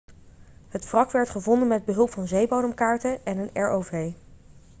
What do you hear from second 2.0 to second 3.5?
van zeebodemkaarten en een